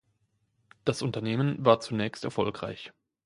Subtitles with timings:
[0.83, 2.91] Das Unternehmen war zunächst erfolgreich.